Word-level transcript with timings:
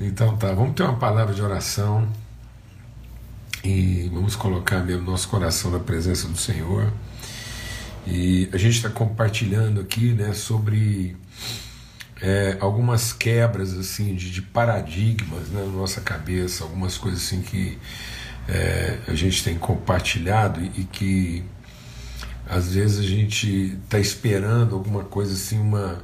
Então 0.00 0.36
tá, 0.36 0.52
vamos 0.52 0.74
ter 0.74 0.84
uma 0.84 0.96
palavra 0.96 1.34
de 1.34 1.42
oração 1.42 2.08
e 3.64 4.08
vamos 4.14 4.36
colocar 4.36 4.78
mesmo 4.78 5.10
nosso 5.10 5.28
coração 5.28 5.72
na 5.72 5.80
presença 5.80 6.28
do 6.28 6.38
Senhor. 6.38 6.92
E 8.06 8.48
a 8.52 8.56
gente 8.56 8.76
está 8.76 8.88
compartilhando 8.88 9.80
aqui 9.80 10.12
né, 10.12 10.32
sobre 10.32 11.16
é, 12.22 12.56
algumas 12.60 13.12
quebras 13.12 13.76
assim 13.76 14.14
de, 14.14 14.30
de 14.30 14.40
paradigmas 14.40 15.48
né, 15.48 15.64
na 15.64 15.72
nossa 15.72 16.00
cabeça, 16.00 16.62
algumas 16.62 16.96
coisas 16.96 17.20
assim 17.20 17.42
que 17.42 17.76
é, 18.48 18.98
a 19.08 19.14
gente 19.14 19.42
tem 19.42 19.58
compartilhado 19.58 20.60
e, 20.60 20.82
e 20.82 20.84
que 20.84 21.44
às 22.48 22.72
vezes 22.74 23.00
a 23.00 23.08
gente 23.08 23.76
está 23.84 23.98
esperando 23.98 24.76
alguma 24.76 25.02
coisa 25.02 25.32
assim, 25.34 25.58
uma 25.58 26.02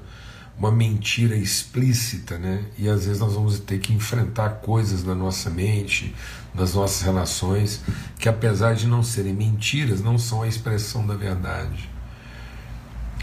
uma 0.59 0.71
mentira 0.71 1.36
explícita, 1.36 2.39
né? 2.39 2.64
E 2.79 2.89
às 2.89 3.07
vezes 3.07 3.21
nós 3.21 3.35
vamos 3.35 3.58
ter 3.58 3.79
que 3.79 3.93
enfrentar 3.93 4.50
coisas 4.61 5.03
na 5.04 5.14
nossa 5.14 5.50
mente, 5.50 6.14
nas 6.54 6.75
nossas 6.75 7.03
relações, 7.03 7.82
que 8.18 8.29
apesar 8.29 8.75
de 8.75 8.86
não 8.86 9.03
serem 9.03 9.35
mentiras, 9.35 10.00
não 10.00 10.17
são 10.17 10.43
a 10.43 10.48
expressão 10.48 11.07
da 11.07 11.14
verdade. 11.14 11.90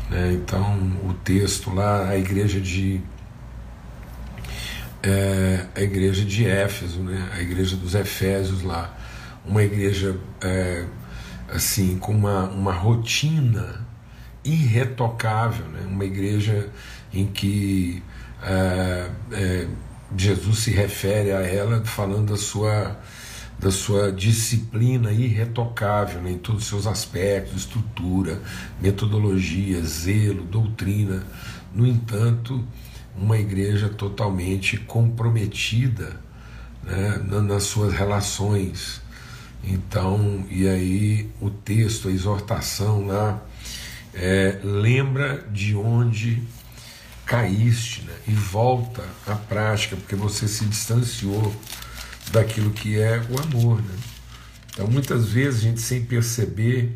Né? 0.09 0.33
Então, 0.33 0.75
o 1.05 1.13
texto 1.13 1.73
lá, 1.73 2.09
a 2.09 2.17
igreja 2.17 2.59
de 2.59 3.01
é, 5.01 5.65
a 5.75 5.81
igreja 5.81 6.23
de 6.23 6.45
Éfeso, 6.45 6.99
né? 6.99 7.29
A 7.33 7.41
igreja 7.41 7.75
dos 7.75 7.95
Efésios 7.95 8.61
lá, 8.61 8.95
uma 9.45 9.63
igreja 9.63 10.15
é, 10.41 10.85
assim 11.49 11.97
com 11.97 12.11
uma, 12.11 12.43
uma 12.49 12.73
rotina 12.73 13.87
irretocável, 14.43 15.65
né? 15.67 15.81
Uma 15.87 16.05
igreja 16.05 16.69
em 17.13 17.25
que 17.25 18.01
é, 18.41 19.09
é, 19.31 19.67
Jesus 20.17 20.59
se 20.59 20.71
refere 20.71 21.31
a 21.31 21.41
ela 21.41 21.83
falando 21.85 22.31
da 22.31 22.37
sua, 22.37 22.99
da 23.59 23.71
sua 23.71 24.11
disciplina 24.11 25.11
irretocável 25.11 26.21
né, 26.21 26.31
em 26.31 26.37
todos 26.37 26.63
os 26.63 26.69
seus 26.69 26.87
aspectos, 26.87 27.61
estrutura, 27.61 28.41
metodologia, 28.81 29.81
zelo, 29.83 30.43
doutrina. 30.43 31.23
No 31.73 31.87
entanto, 31.87 32.65
uma 33.15 33.37
igreja 33.37 33.89
totalmente 33.89 34.77
comprometida 34.77 36.19
né, 36.83 37.17
nas 37.41 37.63
suas 37.63 37.93
relações. 37.93 39.01
Então, 39.63 40.43
e 40.49 40.67
aí 40.67 41.29
o 41.39 41.49
texto, 41.49 42.07
a 42.07 42.11
exortação 42.11 43.05
lá, 43.05 43.41
é, 44.13 44.59
lembra 44.63 45.45
de 45.51 45.75
onde 45.75 46.41
caíste 47.31 48.01
né? 48.01 48.13
e 48.27 48.33
volta 48.33 49.01
à 49.25 49.35
prática, 49.35 49.95
porque 49.95 50.17
você 50.17 50.49
se 50.49 50.65
distanciou 50.65 51.55
daquilo 52.29 52.71
que 52.71 52.99
é 52.99 53.25
o 53.29 53.41
amor. 53.41 53.81
Né? 53.81 53.95
Então, 54.73 54.85
muitas 54.87 55.29
vezes, 55.29 55.61
a 55.61 55.63
gente 55.63 55.79
sem 55.79 56.03
perceber, 56.03 56.93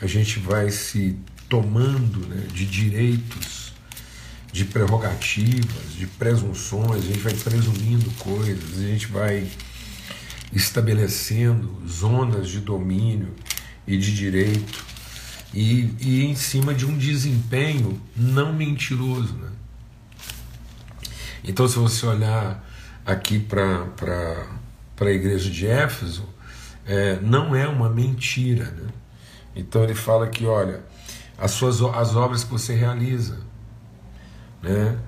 a 0.00 0.06
gente 0.06 0.38
vai 0.38 0.70
se 0.70 1.16
tomando 1.48 2.28
né, 2.28 2.46
de 2.54 2.64
direitos, 2.64 3.72
de 4.52 4.64
prerrogativas, 4.64 5.92
de 5.98 6.06
presunções, 6.06 7.04
a 7.04 7.08
gente 7.08 7.18
vai 7.18 7.34
presumindo 7.34 8.08
coisas, 8.18 8.78
a 8.78 8.82
gente 8.82 9.08
vai 9.08 9.50
estabelecendo 10.52 11.82
zonas 11.88 12.48
de 12.48 12.60
domínio 12.60 13.34
e 13.84 13.98
de 13.98 14.14
direito 14.14 14.95
e, 15.56 15.96
e 16.02 16.26
em 16.26 16.34
cima 16.34 16.74
de 16.74 16.84
um 16.84 16.98
desempenho 16.98 17.98
não 18.14 18.52
mentiroso. 18.52 19.34
Né? 19.34 19.48
Então, 21.42 21.66
se 21.66 21.78
você 21.78 22.04
olhar 22.04 22.62
aqui 23.06 23.38
para 23.38 23.86
a 25.00 25.10
igreja 25.10 25.50
de 25.50 25.66
Éfeso, 25.66 26.28
é, 26.84 27.18
não 27.22 27.56
é 27.56 27.66
uma 27.66 27.88
mentira. 27.88 28.66
Né? 28.66 28.88
Então, 29.54 29.82
ele 29.82 29.94
fala 29.94 30.28
que, 30.28 30.44
olha, 30.44 30.84
as, 31.38 31.52
suas, 31.52 31.80
as 31.80 32.14
obras 32.14 32.44
que 32.44 32.50
você 32.50 32.74
realiza, 32.74 33.40
né? 34.62 34.98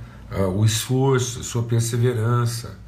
o 0.54 0.64
esforço, 0.64 1.42
sua 1.44 1.62
perseverança, 1.62 2.78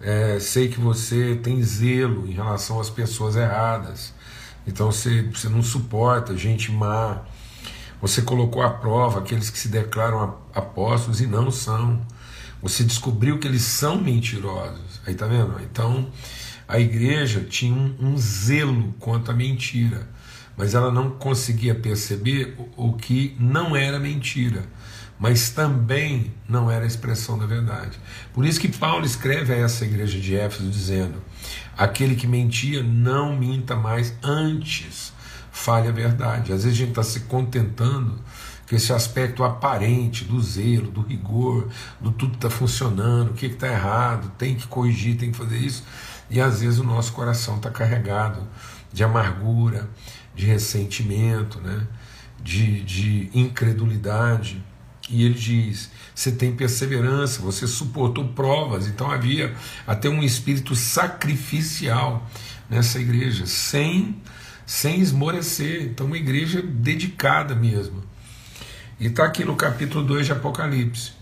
é, 0.00 0.38
sei 0.40 0.68
que 0.68 0.80
você 0.80 1.38
tem 1.42 1.62
zelo 1.62 2.26
em 2.26 2.32
relação 2.32 2.80
às 2.80 2.90
pessoas 2.90 3.36
erradas, 3.36 4.14
então 4.66 4.90
você, 4.90 5.22
você 5.22 5.48
não 5.48 5.62
suporta 5.62 6.36
gente 6.36 6.70
má, 6.70 7.22
você 8.00 8.22
colocou 8.22 8.62
à 8.62 8.70
prova 8.70 9.20
aqueles 9.20 9.50
que 9.50 9.58
se 9.58 9.68
declaram 9.68 10.38
apóstolos 10.54 11.20
e 11.20 11.26
não 11.26 11.50
são. 11.50 12.00
Você 12.60 12.84
descobriu 12.84 13.38
que 13.38 13.46
eles 13.46 13.62
são 13.62 14.00
mentirosos. 14.00 15.00
Aí 15.06 15.14
tá 15.14 15.26
vendo? 15.26 15.60
Então 15.62 16.08
a 16.66 16.80
igreja 16.80 17.40
tinha 17.48 17.74
um, 17.74 17.94
um 18.00 18.18
zelo 18.18 18.94
contra 18.98 19.32
a 19.32 19.36
mentira, 19.36 20.08
mas 20.56 20.74
ela 20.74 20.90
não 20.90 21.10
conseguia 21.10 21.74
perceber 21.74 22.56
o, 22.76 22.88
o 22.88 22.92
que 22.94 23.36
não 23.38 23.76
era 23.76 23.98
mentira, 23.98 24.64
mas 25.18 25.50
também 25.50 26.32
não 26.48 26.70
era 26.70 26.84
a 26.84 26.86
expressão 26.86 27.38
da 27.38 27.46
verdade. 27.46 27.98
Por 28.32 28.44
isso 28.44 28.58
que 28.58 28.68
Paulo 28.68 29.04
escreve 29.04 29.52
a 29.52 29.56
essa 29.56 29.84
igreja 29.84 30.18
de 30.18 30.34
Éfeso 30.34 30.68
dizendo: 30.70 31.22
aquele 31.76 32.14
que 32.14 32.26
mentia 32.26 32.82
não 32.82 33.36
minta 33.36 33.74
mais, 33.74 34.14
antes 34.22 35.12
fale 35.50 35.88
a 35.88 35.92
verdade. 35.92 36.52
Às 36.52 36.64
vezes 36.64 36.78
a 36.78 36.80
gente 36.80 36.90
está 36.90 37.02
se 37.02 37.20
contentando 37.20 38.18
que 38.66 38.76
esse 38.76 38.92
aspecto 38.92 39.44
aparente 39.44 40.24
do 40.24 40.40
zelo, 40.40 40.90
do 40.90 41.02
rigor, 41.02 41.68
do 42.00 42.10
tudo 42.10 42.34
está 42.34 42.48
funcionando, 42.48 43.30
o 43.30 43.34
que 43.34 43.46
está 43.46 43.68
errado, 43.68 44.32
tem 44.38 44.54
que 44.54 44.66
corrigir, 44.66 45.16
tem 45.16 45.30
que 45.30 45.36
fazer 45.36 45.58
isso, 45.58 45.84
e 46.30 46.40
às 46.40 46.60
vezes 46.60 46.78
o 46.78 46.84
nosso 46.84 47.12
coração 47.12 47.56
está 47.56 47.70
carregado 47.70 48.46
de 48.92 49.04
amargura, 49.04 49.90
de 50.34 50.46
ressentimento, 50.46 51.60
né? 51.60 51.86
de, 52.42 52.82
de 52.82 53.30
incredulidade. 53.34 54.62
E 55.10 55.24
ele 55.24 55.34
diz: 55.34 55.90
você 56.14 56.30
tem 56.30 56.54
perseverança, 56.54 57.42
você 57.42 57.66
suportou 57.66 58.28
provas, 58.28 58.86
então 58.86 59.10
havia 59.10 59.54
até 59.86 60.08
um 60.08 60.22
espírito 60.22 60.74
sacrificial 60.74 62.28
nessa 62.68 63.00
igreja, 63.00 63.46
sem, 63.46 64.20
sem 64.66 65.00
esmorecer. 65.00 65.82
Então, 65.82 66.06
uma 66.06 66.16
igreja 66.16 66.62
dedicada 66.62 67.54
mesmo. 67.54 68.02
E 69.00 69.06
está 69.06 69.24
aqui 69.24 69.44
no 69.44 69.56
capítulo 69.56 70.04
2 70.04 70.26
de 70.26 70.32
Apocalipse, 70.32 71.12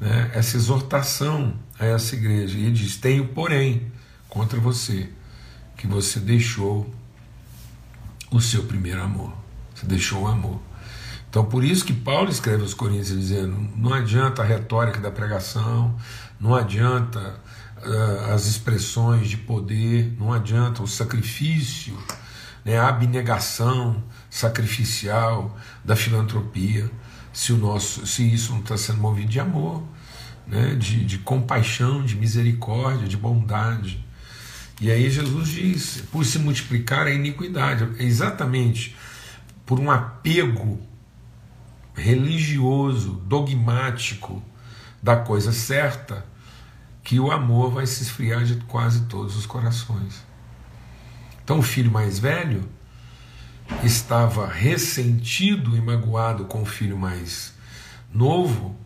né, 0.00 0.30
essa 0.34 0.56
exortação 0.56 1.58
a 1.78 1.86
essa 1.86 2.14
igreja. 2.14 2.58
E 2.58 2.62
ele 2.62 2.72
diz: 2.72 2.96
Tenho, 2.96 3.28
porém, 3.28 3.90
contra 4.28 4.60
você, 4.60 5.08
que 5.76 5.86
você 5.86 6.20
deixou 6.20 6.92
o 8.30 8.40
seu 8.40 8.64
primeiro 8.64 9.02
amor. 9.02 9.32
Você 9.74 9.86
deixou 9.86 10.22
o 10.22 10.26
amor. 10.26 10.67
Então, 11.30 11.44
por 11.44 11.62
isso 11.62 11.84
que 11.84 11.92
Paulo 11.92 12.30
escreve 12.30 12.62
aos 12.62 12.74
Coríntios 12.74 13.18
dizendo: 13.18 13.56
não 13.76 13.92
adianta 13.92 14.42
a 14.42 14.44
retórica 14.44 15.00
da 15.00 15.10
pregação, 15.10 15.94
não 16.40 16.54
adianta 16.54 17.38
uh, 17.82 18.32
as 18.32 18.46
expressões 18.46 19.28
de 19.28 19.36
poder, 19.36 20.14
não 20.18 20.32
adianta 20.32 20.82
o 20.82 20.88
sacrifício, 20.88 21.96
né, 22.64 22.78
a 22.78 22.88
abnegação, 22.88 24.02
sacrificial, 24.30 25.56
da 25.84 25.94
filantropia, 25.94 26.90
se, 27.32 27.52
o 27.52 27.58
nosso, 27.58 28.06
se 28.06 28.32
isso 28.32 28.52
não 28.52 28.60
está 28.60 28.78
sendo 28.78 28.98
movido 28.98 29.28
de 29.28 29.38
amor, 29.38 29.82
né, 30.46 30.74
de, 30.76 31.04
de 31.04 31.18
compaixão, 31.18 32.02
de 32.02 32.16
misericórdia, 32.16 33.06
de 33.06 33.18
bondade. 33.18 34.02
E 34.80 34.90
aí 34.90 35.10
Jesus 35.10 35.48
diz: 35.48 36.04
por 36.10 36.24
se 36.24 36.38
multiplicar 36.38 37.06
a 37.06 37.10
iniquidade, 37.10 37.86
é 37.98 38.04
exatamente 38.04 38.96
por 39.66 39.78
um 39.78 39.90
apego 39.90 40.88
religioso, 41.98 43.14
dogmático 43.26 44.42
da 45.02 45.16
coisa 45.16 45.52
certa, 45.52 46.24
que 47.02 47.18
o 47.18 47.30
amor 47.30 47.72
vai 47.72 47.86
se 47.86 48.02
esfriar 48.02 48.44
de 48.44 48.56
quase 48.66 49.02
todos 49.06 49.36
os 49.36 49.46
corações. 49.46 50.22
Então 51.42 51.58
o 51.58 51.62
filho 51.62 51.90
mais 51.90 52.18
velho 52.18 52.68
estava 53.82 54.46
ressentido 54.46 55.76
e 55.76 55.80
magoado 55.80 56.44
com 56.44 56.62
o 56.62 56.66
filho 56.66 56.96
mais 56.96 57.54
novo, 58.12 58.76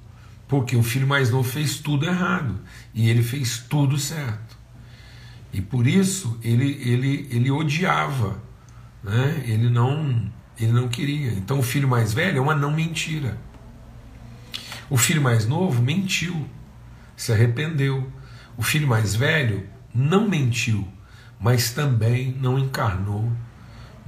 porque 0.49 0.77
o 0.77 0.83
filho 0.83 1.07
mais 1.07 1.31
novo 1.31 1.49
fez 1.49 1.79
tudo 1.79 2.07
errado 2.07 2.61
e 2.95 3.09
ele 3.09 3.23
fez 3.23 3.59
tudo 3.59 3.99
certo. 3.99 4.57
E 5.53 5.61
por 5.61 5.87
isso 5.87 6.39
ele, 6.43 6.81
ele, 6.83 7.29
ele 7.31 7.51
odiava, 7.51 8.41
né? 9.03 9.43
ele, 9.45 9.69
não, 9.69 10.31
ele 10.59 10.73
não 10.73 10.89
queria. 10.89 11.33
Então 11.33 11.59
o 11.59 11.63
filho 11.63 11.89
mais 11.89 12.13
velho 12.13 12.39
é 12.39 12.41
uma 12.41 12.55
não 12.55 12.73
mentira. 12.73 13.39
O 14.91 14.97
filho 14.97 15.23
mais 15.23 15.47
novo 15.47 15.83
mentiu, 15.83 16.49
se 17.17 17.33
arrependeu. 17.33 18.11
O 18.57 18.63
filho 18.63 18.87
mais 18.87 19.15
velho 19.15 19.67
não 19.95 20.29
mentiu, 20.29 20.87
mas 21.41 21.71
também 21.71 22.37
não 22.41 22.59
encarnou 22.59 23.33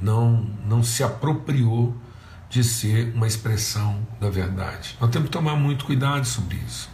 não, 0.04 0.46
não 0.66 0.82
se 0.82 1.02
apropriou 1.02 1.96
de 2.48 2.62
ser 2.62 3.12
uma 3.14 3.26
expressão 3.26 4.06
da 4.20 4.30
verdade. 4.30 4.96
Nós 5.00 5.10
temos 5.10 5.28
que 5.28 5.32
tomar 5.32 5.56
muito 5.56 5.84
cuidado 5.84 6.26
sobre 6.26 6.56
isso, 6.56 6.90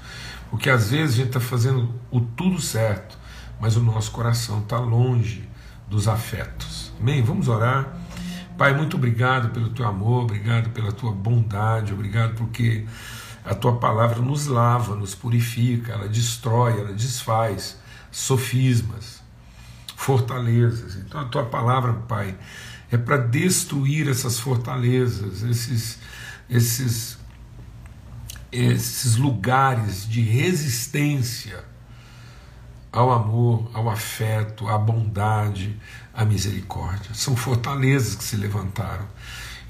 Porque 0.49 0.71
às 0.71 0.91
vezes 0.91 1.15
a 1.15 1.17
gente 1.19 1.27
está 1.29 1.41
fazendo 1.41 1.95
o 2.11 2.21
tudo 2.21 2.61
certo, 2.61 3.19
mas 3.61 3.77
o 3.77 3.81
nosso 3.81 4.11
coração 4.11 4.61
está 4.61 4.79
longe 4.79 5.49
dos 5.89 6.09
afetos. 6.09 6.93
Amém? 7.01 7.23
Vamos 7.23 7.49
orar. 7.49 8.00
Pai, 8.61 8.75
muito 8.75 8.99
obrigado 8.99 9.55
pelo 9.55 9.71
teu 9.71 9.87
amor, 9.87 10.25
obrigado 10.25 10.69
pela 10.69 10.93
tua 10.93 11.13
bondade, 11.13 11.95
obrigado 11.95 12.35
porque 12.35 12.85
a 13.43 13.55
tua 13.55 13.79
palavra 13.79 14.21
nos 14.21 14.49
lava, 14.49 14.95
nos 14.95 15.15
purifica, 15.15 15.93
ela 15.93 16.07
destrói, 16.07 16.79
ela 16.79 16.93
desfaz 16.93 17.79
sofismas, 18.11 19.23
fortalezas. 19.97 20.97
Então 20.97 21.23
a 21.23 21.25
tua 21.25 21.47
palavra, 21.47 21.95
Pai, 22.07 22.37
é 22.93 22.99
para 22.99 23.17
destruir 23.17 24.07
essas 24.07 24.39
fortalezas, 24.39 25.43
esses, 25.43 25.99
esses, 26.51 27.19
esses 28.53 29.17
lugares 29.17 30.07
de 30.07 30.21
resistência 30.21 31.65
ao 32.93 33.13
amor, 33.13 33.71
ao 33.73 33.89
afeto, 33.89 34.69
à 34.69 34.77
bondade, 34.77 35.77
à 36.13 36.25
misericórdia. 36.25 37.15
São 37.15 37.37
fortalezas 37.37 38.15
que 38.15 38.25
se 38.25 38.37
levantaram. 38.37 39.07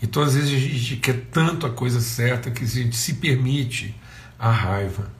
Então, 0.02 0.22
às 0.22 0.34
vezes, 0.34 0.55
a 0.55 0.58
gente 0.58 0.96
quer 0.96 1.26
tanto 1.31 1.67
a 1.67 1.70
coisa 1.70 2.00
certa 2.00 2.50
que 2.50 2.64
a 2.64 2.67
gente 2.67 2.96
se 2.96 3.14
permite 3.14 3.94
a 4.38 4.50
raiva. 4.50 5.11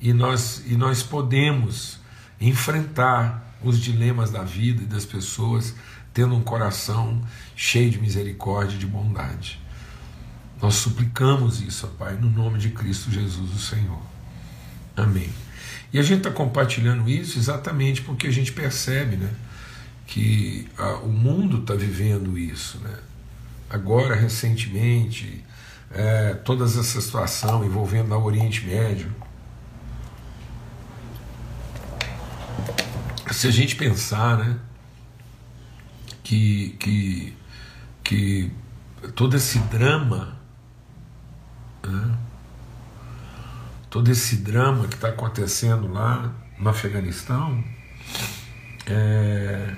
E 0.00 0.12
nós, 0.12 0.62
e 0.66 0.76
nós 0.76 1.02
podemos 1.02 1.98
enfrentar 2.40 3.56
os 3.62 3.78
dilemas 3.78 4.30
da 4.30 4.42
vida 4.42 4.82
e 4.82 4.86
das 4.86 5.04
pessoas 5.04 5.74
tendo 6.14 6.34
um 6.34 6.42
coração 6.42 7.20
cheio 7.54 7.90
de 7.90 7.98
misericórdia 7.98 8.76
e 8.76 8.78
de 8.78 8.86
bondade. 8.86 9.60
Nós 10.60 10.74
suplicamos 10.74 11.60
isso, 11.60 11.86
Pai, 11.98 12.14
no 12.16 12.30
nome 12.30 12.58
de 12.58 12.70
Cristo 12.70 13.10
Jesus, 13.10 13.50
o 13.54 13.58
Senhor. 13.58 14.09
Amém. 15.02 15.30
E 15.92 15.98
a 15.98 16.02
gente 16.02 16.18
está 16.18 16.30
compartilhando 16.30 17.08
isso 17.08 17.38
exatamente 17.38 18.02
porque 18.02 18.26
a 18.26 18.30
gente 18.30 18.52
percebe 18.52 19.16
né, 19.16 19.30
que 20.06 20.68
a, 20.78 20.94
o 20.96 21.08
mundo 21.08 21.58
está 21.58 21.74
vivendo 21.74 22.38
isso. 22.38 22.78
Né? 22.78 22.96
Agora, 23.68 24.14
recentemente, 24.14 25.44
é, 25.90 26.34
toda 26.34 26.64
essa 26.64 26.82
situação 26.82 27.64
envolvendo 27.64 28.14
o 28.14 28.24
Oriente 28.24 28.64
Médio. 28.64 29.12
Se 33.32 33.48
a 33.48 33.50
gente 33.50 33.74
pensar 33.74 34.38
né, 34.38 34.58
que, 36.22 36.76
que, 36.78 37.36
que 38.04 38.52
todo 39.14 39.36
esse 39.36 39.58
drama, 39.60 40.36
né, 41.82 42.18
todo 43.90 44.08
esse 44.08 44.36
drama 44.36 44.86
que 44.86 44.94
está 44.94 45.08
acontecendo 45.08 45.92
lá 45.92 46.32
no 46.58 46.70
Afeganistão 46.70 47.62
é, 48.86 49.74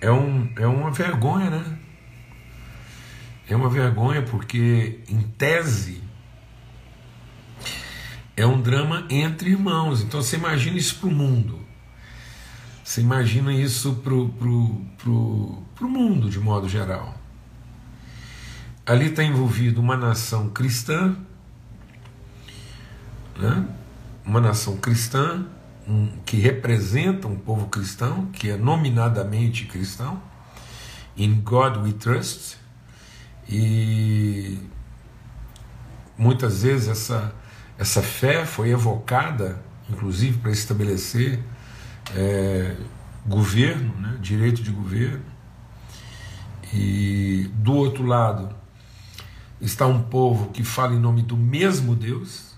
é, 0.00 0.10
um, 0.10 0.52
é 0.56 0.66
uma 0.66 0.90
vergonha, 0.90 1.50
né? 1.50 1.78
É 3.48 3.54
uma 3.54 3.70
vergonha 3.70 4.22
porque, 4.22 5.00
em 5.08 5.22
tese, 5.22 6.02
é 8.36 8.44
um 8.44 8.60
drama 8.60 9.06
entre 9.08 9.50
irmãos. 9.50 10.02
Então 10.02 10.20
você 10.20 10.36
imagina 10.36 10.76
isso 10.76 10.96
para 10.96 11.08
o 11.08 11.12
mundo. 11.12 11.60
Você 12.82 13.00
imagina 13.00 13.52
isso 13.52 13.94
para 13.96 14.14
o 14.14 14.28
pro, 14.30 14.84
pro, 14.98 15.62
pro 15.76 15.88
mundo, 15.88 16.28
de 16.28 16.40
modo 16.40 16.68
geral. 16.68 17.16
Ali 18.84 19.06
está 19.06 19.22
envolvido 19.22 19.80
uma 19.80 19.96
nação 19.96 20.50
cristã 20.50 21.16
né? 23.38 23.66
uma 24.24 24.40
nação 24.40 24.76
cristã, 24.76 25.46
um, 25.88 26.08
que 26.24 26.36
representa 26.36 27.28
um 27.28 27.36
povo 27.36 27.68
cristão, 27.68 28.26
que 28.26 28.50
é 28.50 28.56
nominadamente 28.56 29.66
cristão, 29.66 30.20
In 31.16 31.40
God 31.40 31.76
We 31.76 31.92
Trust, 31.92 32.58
e 33.48 34.58
muitas 36.18 36.62
vezes 36.62 36.88
essa, 36.88 37.32
essa 37.78 38.02
fé 38.02 38.44
foi 38.44 38.70
evocada, 38.70 39.62
inclusive 39.88 40.38
para 40.38 40.50
estabelecer 40.50 41.38
é, 42.14 42.76
governo, 43.24 43.94
né, 44.00 44.18
direito 44.20 44.62
de 44.62 44.72
governo, 44.72 45.22
e 46.72 47.48
do 47.54 47.74
outro 47.74 48.04
lado 48.04 48.54
está 49.60 49.86
um 49.86 50.02
povo 50.02 50.50
que 50.50 50.64
fala 50.64 50.94
em 50.94 50.98
nome 50.98 51.22
do 51.22 51.36
mesmo 51.36 51.94
Deus, 51.94 52.55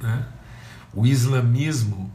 né? 0.00 0.26
O 0.92 1.06
islamismo 1.06 2.10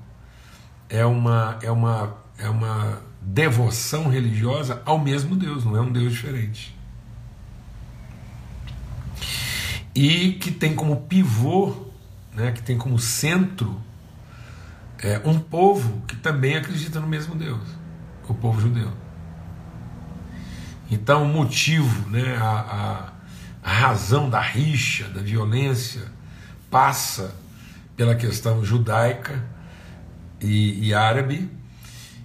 é 0.89 1.05
uma, 1.05 1.57
é, 1.61 1.71
uma, 1.71 2.17
é 2.37 2.49
uma 2.49 3.01
devoção 3.21 4.09
religiosa 4.09 4.81
ao 4.85 4.99
mesmo 4.99 5.35
Deus, 5.35 5.63
não 5.63 5.75
é 5.77 5.81
um 5.81 5.91
Deus 5.91 6.13
diferente. 6.13 6.75
E 9.93 10.33
que 10.33 10.51
tem 10.51 10.75
como 10.75 10.97
pivô, 11.01 11.87
né, 12.33 12.51
que 12.51 12.61
tem 12.61 12.77
como 12.77 12.99
centro, 12.99 13.81
é, 14.99 15.21
um 15.23 15.39
povo 15.39 16.01
que 16.05 16.15
também 16.17 16.57
acredita 16.57 16.99
no 16.99 17.07
mesmo 17.07 17.35
Deus, 17.35 17.61
o 18.27 18.33
povo 18.33 18.59
judeu. 18.59 18.91
Então, 20.91 21.23
o 21.23 21.27
motivo, 21.27 22.09
né, 22.09 22.37
a, 22.37 23.13
a, 23.63 23.69
a 23.69 23.73
razão 23.73 24.29
da 24.29 24.41
rixa, 24.41 25.07
da 25.09 25.21
violência, 25.21 26.03
passa 26.69 27.33
pela 27.95 28.15
questão 28.15 28.63
judaica 28.63 29.43
e, 30.41 30.87
e 30.87 30.93
árabe, 30.93 31.49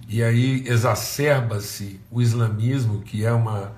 e 0.07 0.21
aí 0.21 0.63
exacerba-se 0.67 1.99
o 2.11 2.21
islamismo, 2.21 3.01
que 3.01 3.23
é 3.23 3.31
uma, 3.31 3.73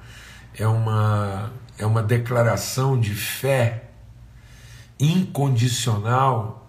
é, 0.57 0.65
uma, 0.65 1.51
é 1.77 1.85
uma 1.85 2.01
declaração 2.01 2.99
de 2.99 3.13
fé 3.13 3.91
incondicional 4.99 6.59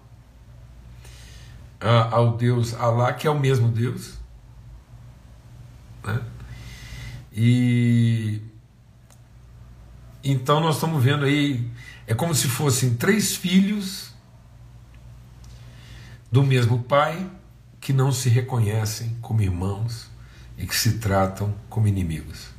ao 2.11 2.35
Deus 2.37 2.73
Alá, 2.73 3.13
que 3.13 3.27
é 3.27 3.29
o 3.29 3.39
mesmo 3.39 3.69
Deus. 3.69 4.13
Né? 6.03 6.21
E 7.33 8.41
então 10.23 10.59
nós 10.59 10.75
estamos 10.75 11.03
vendo 11.03 11.25
aí, 11.25 11.69
é 12.07 12.13
como 12.13 12.33
se 12.33 12.47
fossem 12.47 12.95
três 12.95 13.35
filhos 13.35 14.04
do 16.35 16.43
mesmo 16.43 16.83
Pai 16.83 17.31
que 17.79 17.93
não 17.93 18.11
se 18.11 18.27
reconhecem 18.27 19.15
como 19.21 19.41
irmãos 19.41 20.11
e 20.57 20.67
que 20.67 20.75
se 20.75 20.97
tratam 20.97 21.55
como 21.69 21.87
inimigos. 21.87 22.49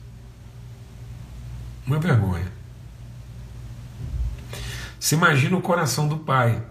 Uma 1.86 1.98
vergonha. 1.98 2.50
Se 4.98 5.14
imagina 5.14 5.58
o 5.58 5.60
coração 5.60 6.08
do 6.08 6.16
pai 6.16 6.64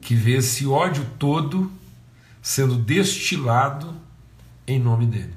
que 0.00 0.14
vê 0.14 0.38
esse 0.38 0.66
ódio 0.66 1.04
todo 1.18 1.70
sendo 2.40 2.78
destilado 2.78 3.94
em 4.66 4.80
nome 4.80 5.04
dele. 5.04 5.34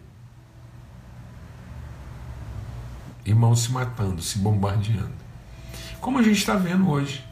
Irmãos 3.25 3.63
se 3.63 3.73
matando, 3.73 4.21
se 4.21 4.37
bombardeando. 4.37 5.19
Como 5.99 6.17
a 6.17 6.23
gente 6.23 6.37
está 6.37 6.55
vendo 6.55 6.89
hoje 6.89 7.27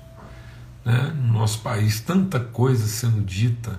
né, 0.88 1.14
no 1.14 1.34
nosso 1.34 1.60
país, 1.60 2.00
tanta 2.00 2.40
coisa 2.40 2.88
sendo 2.88 3.22
dita 3.22 3.78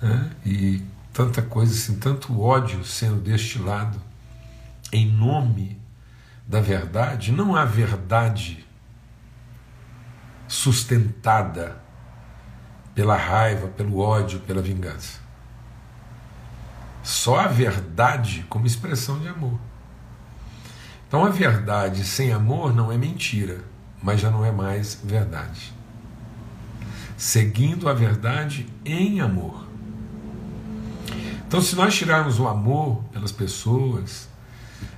né, 0.00 0.30
e 0.42 0.82
tanta 1.12 1.42
coisa 1.42 1.74
assim, 1.74 1.98
tanto 1.98 2.40
ódio 2.40 2.82
sendo 2.82 3.20
destilado 3.20 4.00
em 4.90 5.06
nome 5.06 5.78
da 6.46 6.62
verdade, 6.62 7.30
não 7.30 7.54
há 7.54 7.66
verdade 7.66 8.66
sustentada 10.48 11.76
pela 12.94 13.14
raiva, 13.14 13.68
pelo 13.68 13.98
ódio, 13.98 14.40
pela 14.40 14.62
vingança. 14.62 15.20
Só 17.02 17.38
a 17.38 17.46
verdade 17.46 18.46
como 18.48 18.66
expressão 18.66 19.18
de 19.18 19.28
amor. 19.28 19.60
Então 21.06 21.22
a 21.22 21.28
verdade 21.28 22.02
sem 22.02 22.32
amor 22.32 22.74
não 22.74 22.90
é 22.90 22.96
mentira 22.96 23.62
mas 24.02 24.20
já 24.20 24.30
não 24.30 24.44
é 24.44 24.50
mais 24.50 24.98
verdade. 25.02 25.72
Seguindo 27.16 27.88
a 27.88 27.92
verdade 27.92 28.66
em 28.84 29.20
amor. 29.20 29.66
Então, 31.46 31.60
se 31.60 31.74
nós 31.74 31.94
tirarmos 31.94 32.38
o 32.38 32.46
amor 32.46 33.02
pelas 33.12 33.32
pessoas, 33.32 34.28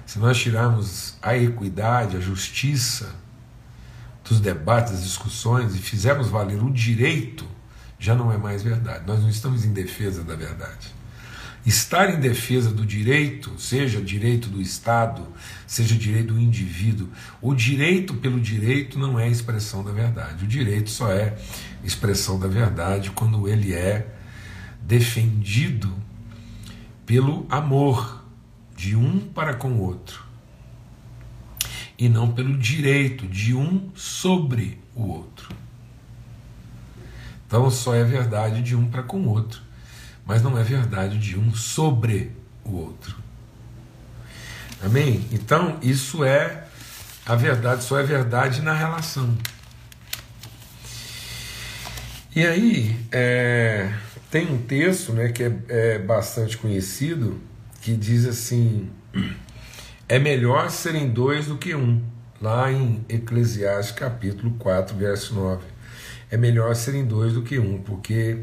se 0.06 0.18
nós 0.18 0.38
tirarmos 0.38 1.16
a 1.22 1.36
equidade, 1.36 2.16
a 2.16 2.20
justiça 2.20 3.14
dos 4.22 4.40
debates, 4.40 4.92
das 4.92 5.02
discussões 5.02 5.74
e 5.74 5.78
fizermos 5.78 6.28
valer 6.28 6.62
o 6.62 6.70
direito, 6.70 7.46
já 7.98 8.14
não 8.14 8.30
é 8.30 8.36
mais 8.36 8.62
verdade. 8.62 9.04
Nós 9.06 9.20
não 9.20 9.28
estamos 9.28 9.64
em 9.64 9.72
defesa 9.72 10.22
da 10.22 10.36
verdade. 10.36 10.94
Estar 11.64 12.10
em 12.10 12.18
defesa 12.18 12.70
do 12.70 12.84
direito, 12.84 13.52
seja 13.58 14.00
direito 14.00 14.48
do 14.48 14.60
Estado, 14.60 15.26
seja 15.66 15.94
direito 15.94 16.34
do 16.34 16.40
indivíduo, 16.40 17.08
o 17.40 17.54
direito 17.54 18.14
pelo 18.14 18.40
direito 18.40 18.98
não 18.98 19.18
é 19.18 19.28
expressão 19.28 19.84
da 19.84 19.92
verdade. 19.92 20.44
O 20.44 20.48
direito 20.48 20.90
só 20.90 21.10
é 21.10 21.36
expressão 21.84 22.38
da 22.38 22.48
verdade 22.48 23.10
quando 23.10 23.48
ele 23.48 23.72
é 23.72 24.14
defendido 24.80 25.92
pelo 27.06 27.46
amor 27.48 28.24
de 28.76 28.96
um 28.96 29.20
para 29.20 29.54
com 29.54 29.72
o 29.72 29.80
outro 29.80 30.24
e 31.98 32.08
não 32.08 32.32
pelo 32.32 32.58
direito 32.58 33.26
de 33.28 33.54
um 33.54 33.90
sobre 33.94 34.80
o 34.94 35.06
outro. 35.06 35.54
Então 37.46 37.70
só 37.70 37.94
é 37.94 38.02
verdade 38.02 38.62
de 38.62 38.74
um 38.74 38.88
para 38.88 39.02
com 39.02 39.20
o 39.20 39.28
outro, 39.28 39.62
mas 40.24 40.42
não 40.42 40.58
é 40.58 40.62
verdade 40.62 41.18
de 41.18 41.38
um 41.38 41.54
sobre 41.54 42.32
o 42.64 42.76
outro. 42.76 43.16
Amém? 44.82 45.24
Então 45.32 45.78
isso 45.82 46.24
é 46.24 46.64
a 47.24 47.36
verdade, 47.36 47.84
só 47.84 47.98
é 47.98 48.02
verdade 48.02 48.62
na 48.62 48.72
relação. 48.72 49.36
E 52.34 52.46
aí 52.46 52.96
é, 53.12 53.92
tem 54.30 54.50
um 54.50 54.58
texto 54.58 55.12
né, 55.12 55.28
que 55.28 55.44
é, 55.44 55.52
é 55.68 55.98
bastante 55.98 56.56
conhecido 56.56 57.40
que 57.80 57.94
diz 57.94 58.26
assim: 58.26 58.90
é 60.08 60.18
melhor 60.18 60.70
serem 60.70 61.10
dois 61.10 61.46
do 61.46 61.58
que 61.58 61.74
um, 61.74 62.02
lá 62.40 62.72
em 62.72 63.04
Eclesiastes 63.08 63.94
capítulo 63.94 64.52
4, 64.58 64.96
verso 64.96 65.34
9 65.34 65.72
é 66.32 66.36
melhor 66.38 66.74
serem 66.74 67.04
dois 67.04 67.34
do 67.34 67.42
que 67.42 67.58
um, 67.58 67.82
porque 67.82 68.38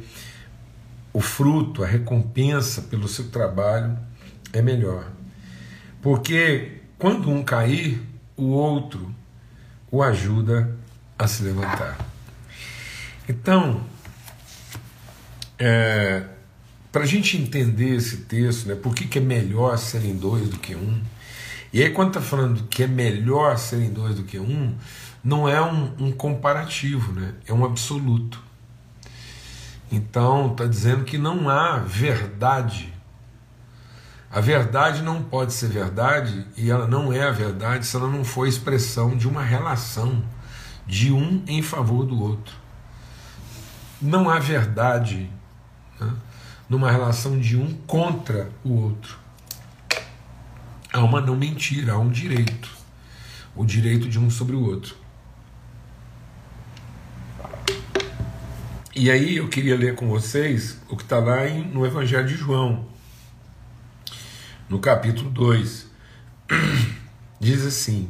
o 1.13 1.21
fruto, 1.21 1.83
a 1.83 1.87
recompensa 1.87 2.81
pelo 2.83 3.07
seu 3.07 3.29
trabalho 3.29 3.97
é 4.53 4.61
melhor. 4.61 5.11
Porque 6.01 6.79
quando 6.97 7.29
um 7.29 7.43
cair, 7.43 8.01
o 8.35 8.47
outro 8.47 9.13
o 9.91 10.03
ajuda 10.03 10.77
a 11.17 11.27
se 11.27 11.43
levantar. 11.43 11.97
Então, 13.27 13.83
é, 15.57 16.23
para 16.91 17.03
a 17.03 17.05
gente 17.05 17.37
entender 17.37 17.95
esse 17.95 18.17
texto, 18.17 18.67
né, 18.67 18.75
por 18.75 18.93
que, 18.93 19.07
que 19.07 19.17
é 19.17 19.21
melhor 19.21 19.77
serem 19.77 20.15
dois 20.15 20.47
do 20.47 20.57
que 20.57 20.75
um, 20.75 21.01
e 21.71 21.83
aí 21.83 21.91
quando 21.91 22.09
está 22.09 22.21
falando 22.21 22.63
que 22.67 22.83
é 22.83 22.87
melhor 22.87 23.57
serem 23.57 23.91
dois 23.91 24.15
do 24.15 24.23
que 24.23 24.39
um, 24.39 24.75
não 25.23 25.47
é 25.47 25.61
um, 25.61 25.93
um 25.99 26.11
comparativo, 26.11 27.11
né? 27.13 27.33
é 27.45 27.53
um 27.53 27.65
absoluto. 27.65 28.41
Então, 29.91 30.51
está 30.51 30.65
dizendo 30.65 31.03
que 31.03 31.17
não 31.17 31.49
há 31.49 31.77
verdade. 31.79 32.93
A 34.31 34.39
verdade 34.39 35.01
não 35.01 35.23
pode 35.23 35.53
ser 35.53 35.69
verdade 35.69 36.45
e 36.55 36.69
ela 36.69 36.87
não 36.87 37.11
é 37.11 37.23
a 37.23 37.31
verdade 37.31 37.85
se 37.85 37.95
ela 37.95 38.07
não 38.07 38.23
for 38.23 38.47
expressão 38.47 39.17
de 39.17 39.27
uma 39.27 39.43
relação 39.43 40.23
de 40.85 41.11
um 41.11 41.43
em 41.47 41.63
favor 41.63 42.05
do 42.05 42.21
outro. 42.21 42.55
Não 43.99 44.29
há 44.29 44.37
verdade 44.37 45.29
né, 45.99 46.13
numa 46.69 46.91
relação 46.91 47.39
de 47.39 47.57
um 47.57 47.73
contra 47.87 48.51
o 48.63 48.73
outro. 48.73 49.17
Há 50.93 50.99
uma 50.99 51.21
não 51.21 51.35
mentira, 51.35 51.93
há 51.93 51.97
um 51.97 52.09
direito. 52.09 52.69
O 53.55 53.65
direito 53.65 54.07
de 54.07 54.19
um 54.19 54.29
sobre 54.29 54.55
o 54.55 54.63
outro. 54.63 54.95
E 59.01 59.09
aí 59.09 59.37
eu 59.37 59.47
queria 59.47 59.77
ler 59.77 59.95
com 59.95 60.09
vocês 60.09 60.77
o 60.89 60.97
que 60.97 61.03
está 61.03 61.19
lá 61.19 61.47
em, 61.47 61.63
no 61.63 61.85
Evangelho 61.85 62.27
de 62.27 62.35
João, 62.35 62.85
no 64.67 64.77
capítulo 64.77 65.29
2. 65.29 65.87
Diz 67.39 67.65
assim, 67.65 68.09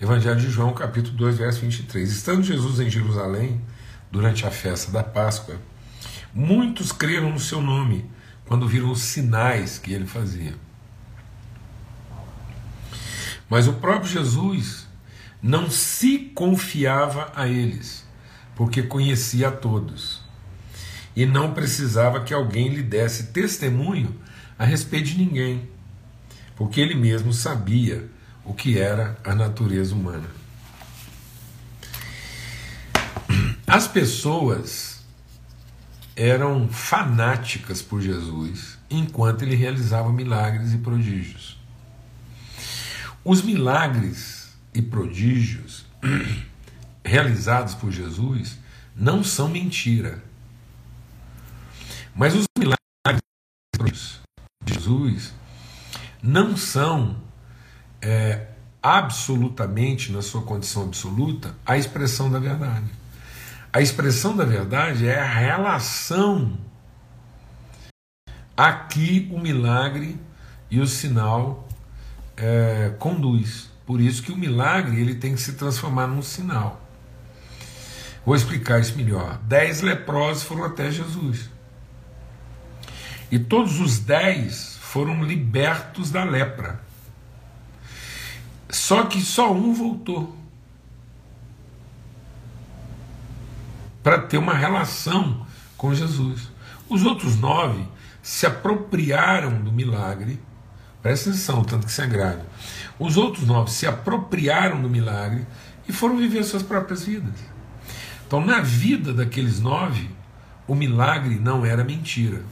Evangelho 0.00 0.40
de 0.40 0.48
João, 0.48 0.72
capítulo 0.72 1.14
2, 1.14 1.36
verso 1.36 1.60
23. 1.60 2.10
Estando 2.10 2.42
Jesus 2.42 2.80
em 2.80 2.88
Jerusalém, 2.88 3.60
durante 4.10 4.46
a 4.46 4.50
festa 4.50 4.90
da 4.90 5.04
Páscoa, 5.04 5.60
muitos 6.32 6.90
creram 6.90 7.30
no 7.30 7.38
seu 7.38 7.60
nome, 7.60 8.10
quando 8.46 8.66
viram 8.66 8.90
os 8.90 9.02
sinais 9.02 9.76
que 9.78 9.92
ele 9.92 10.06
fazia. 10.06 10.54
Mas 13.46 13.68
o 13.68 13.74
próprio 13.74 14.10
Jesus 14.10 14.88
não 15.42 15.70
se 15.70 16.18
confiava 16.34 17.30
a 17.36 17.46
eles 17.46 18.07
porque 18.58 18.82
conhecia 18.82 19.50
a 19.50 19.52
todos 19.52 20.20
e 21.14 21.24
não 21.24 21.54
precisava 21.54 22.24
que 22.24 22.34
alguém 22.34 22.66
lhe 22.70 22.82
desse 22.82 23.28
testemunho 23.28 24.20
a 24.58 24.64
respeito 24.64 25.10
de 25.10 25.18
ninguém, 25.18 25.68
porque 26.56 26.80
ele 26.80 26.96
mesmo 26.96 27.32
sabia 27.32 28.10
o 28.44 28.52
que 28.52 28.76
era 28.76 29.16
a 29.22 29.32
natureza 29.32 29.94
humana. 29.94 30.28
As 33.64 33.86
pessoas 33.86 35.04
eram 36.16 36.68
fanáticas 36.68 37.80
por 37.80 38.00
Jesus 38.00 38.76
enquanto 38.90 39.42
ele 39.42 39.54
realizava 39.54 40.12
milagres 40.12 40.72
e 40.72 40.78
prodígios. 40.78 41.60
Os 43.24 43.40
milagres 43.40 44.52
e 44.74 44.82
prodígios 44.82 45.86
realizados 47.08 47.74
por 47.74 47.90
Jesus 47.90 48.58
não 48.94 49.24
são 49.24 49.48
mentira. 49.48 50.22
Mas 52.14 52.34
os 52.34 52.46
milagres 52.58 54.20
de 54.64 54.74
Jesus 54.74 55.32
não 56.22 56.56
são 56.56 57.16
é, 58.02 58.48
absolutamente, 58.82 60.12
na 60.12 60.22
sua 60.22 60.42
condição 60.42 60.84
absoluta, 60.84 61.54
a 61.64 61.76
expressão 61.76 62.30
da 62.30 62.38
verdade. 62.38 62.90
A 63.72 63.80
expressão 63.80 64.36
da 64.36 64.44
verdade 64.44 65.06
é 65.06 65.18
a 65.18 65.26
relação 65.26 66.58
a 68.56 68.72
que 68.72 69.30
o 69.32 69.38
milagre 69.38 70.18
e 70.70 70.80
o 70.80 70.86
sinal 70.86 71.68
é, 72.36 72.92
conduz. 72.98 73.70
Por 73.86 74.00
isso 74.00 74.22
que 74.22 74.32
o 74.32 74.36
milagre 74.36 75.00
ele 75.00 75.14
tem 75.14 75.34
que 75.34 75.40
se 75.40 75.52
transformar 75.54 76.06
num 76.06 76.22
sinal. 76.22 76.77
Vou 78.28 78.36
explicar 78.36 78.78
isso 78.78 78.94
melhor. 78.94 79.38
Dez 79.44 79.80
leprosos 79.80 80.42
foram 80.42 80.64
até 80.64 80.90
Jesus. 80.90 81.48
E 83.30 83.38
todos 83.38 83.80
os 83.80 84.00
dez 84.00 84.76
foram 84.82 85.24
libertos 85.24 86.10
da 86.10 86.24
lepra. 86.24 86.78
Só 88.68 89.04
que 89.04 89.22
só 89.22 89.50
um 89.50 89.72
voltou. 89.72 90.36
Para 94.02 94.18
ter 94.18 94.36
uma 94.36 94.52
relação 94.52 95.46
com 95.78 95.94
Jesus. 95.94 96.50
Os 96.86 97.06
outros 97.06 97.34
nove 97.40 97.82
se 98.22 98.44
apropriaram 98.44 99.58
do 99.62 99.72
milagre. 99.72 100.38
Presta 101.00 101.30
atenção, 101.30 101.64
tanto 101.64 101.86
que 101.86 101.92
isso 101.92 102.02
é. 102.02 102.44
Os 102.98 103.16
outros 103.16 103.46
nove 103.46 103.70
se 103.70 103.86
apropriaram 103.86 104.82
do 104.82 104.90
milagre 104.90 105.46
e 105.88 105.94
foram 105.94 106.18
viver 106.18 106.44
suas 106.44 106.62
próprias 106.62 107.04
vidas. 107.04 107.57
Então, 108.28 108.44
na 108.44 108.60
vida 108.60 109.14
daqueles 109.14 109.58
nove, 109.58 110.10
o 110.66 110.74
milagre 110.74 111.36
não 111.36 111.64
era 111.64 111.82
mentira. 111.82 112.42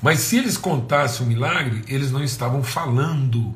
Mas 0.00 0.20
se 0.20 0.38
eles 0.38 0.56
contassem 0.56 1.26
o 1.26 1.28
milagre, 1.28 1.82
eles 1.88 2.12
não 2.12 2.22
estavam 2.22 2.62
falando, 2.62 3.52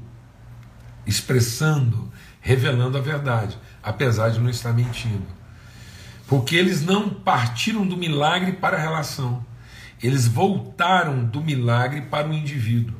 expressando, 1.06 2.12
revelando 2.40 2.98
a 2.98 3.00
verdade, 3.00 3.56
apesar 3.80 4.30
de 4.30 4.40
não 4.40 4.50
estar 4.50 4.72
mentindo. 4.72 5.28
Porque 6.26 6.56
eles 6.56 6.82
não 6.82 7.08
partiram 7.08 7.86
do 7.86 7.96
milagre 7.96 8.54
para 8.54 8.76
a 8.76 8.80
relação, 8.80 9.46
eles 10.02 10.26
voltaram 10.26 11.24
do 11.24 11.40
milagre 11.40 12.00
para 12.00 12.28
o 12.28 12.34
indivíduo. 12.34 12.96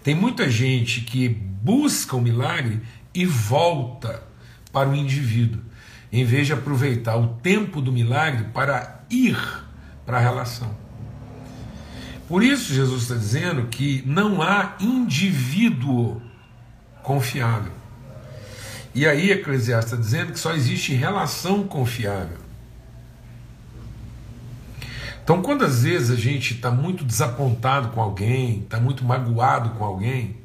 Tem 0.00 0.14
muita 0.14 0.48
gente 0.48 1.00
que 1.00 1.28
busca 1.28 2.14
o 2.14 2.20
milagre 2.20 2.80
e 3.12 3.26
volta 3.26 4.22
para 4.70 4.88
o 4.88 4.94
indivíduo 4.94 5.66
em 6.12 6.24
vez 6.24 6.46
de 6.46 6.52
aproveitar 6.52 7.16
o 7.16 7.28
tempo 7.28 7.80
do 7.80 7.92
milagre 7.92 8.44
para 8.52 9.00
ir 9.10 9.38
para 10.04 10.18
a 10.18 10.20
relação. 10.20 10.74
Por 12.28 12.42
isso, 12.42 12.74
Jesus 12.74 13.02
está 13.02 13.14
dizendo 13.14 13.66
que 13.68 14.02
não 14.04 14.42
há 14.42 14.74
indivíduo 14.80 16.20
confiável. 17.02 17.72
E 18.94 19.06
aí, 19.06 19.30
Eclesiastes 19.30 19.92
está 19.92 20.02
dizendo 20.02 20.32
que 20.32 20.38
só 20.38 20.54
existe 20.54 20.92
relação 20.94 21.64
confiável. 21.64 22.38
Então, 25.22 25.42
quando 25.42 25.64
às 25.64 25.82
vezes 25.82 26.10
a 26.10 26.16
gente 26.20 26.54
está 26.54 26.70
muito 26.70 27.04
desapontado 27.04 27.88
com 27.88 28.00
alguém, 28.00 28.60
está 28.60 28.78
muito 28.78 29.04
magoado 29.04 29.70
com 29.70 29.84
alguém, 29.84 30.36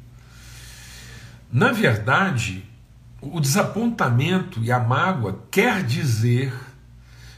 na 1.52 1.70
verdade, 1.70 2.64
o 3.22 3.40
desapontamento 3.40 4.62
e 4.62 4.72
a 4.72 4.80
mágoa 4.80 5.44
quer 5.50 5.82
dizer 5.82 6.52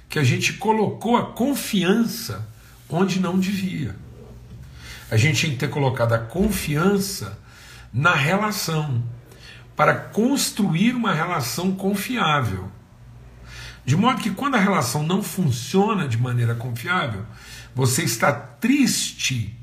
que 0.09 0.19
a 0.19 0.25
gente 0.25 0.55
colocou 0.55 1.17
a 1.17 1.33
confiança 1.33 2.49
onde 2.89 3.21
não 3.21 3.39
devia. 3.39 3.95
a 5.11 5.17
gente 5.17 5.41
tinha 5.41 5.53
que 5.53 5.59
ter 5.59 5.69
colocado 5.69 6.15
a 6.15 6.19
confiança 6.19 7.39
na 7.93 8.15
relação, 8.15 9.03
para 9.77 9.95
construir 9.95 10.95
uma 10.95 11.13
relação 11.13 11.73
confiável. 11.73 12.71
De 13.85 13.97
modo 13.97 14.23
que 14.23 14.31
quando 14.31 14.55
a 14.55 14.61
relação 14.61 15.03
não 15.03 15.23
funciona 15.23 16.09
de 16.09 16.17
maneira 16.17 16.55
confiável, 16.55 17.25
você 17.75 18.03
está 18.03 18.33
triste 18.33 19.55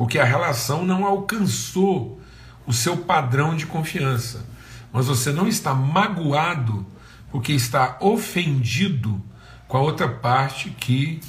porque 0.00 0.18
a 0.18 0.24
relação 0.24 0.82
não 0.82 1.04
alcançou 1.04 2.19
o 2.66 2.72
seu 2.72 2.98
padrão 2.98 3.56
de 3.56 3.66
confiança. 3.66 4.46
Mas 4.92 5.06
você 5.06 5.32
não 5.32 5.46
está 5.46 5.74
magoado 5.74 6.86
porque 7.30 7.52
está 7.52 7.96
ofendido 8.00 9.22
com 9.68 9.76
a 9.76 9.80
outra 9.80 10.08
parte 10.08 10.70
que 10.70 11.20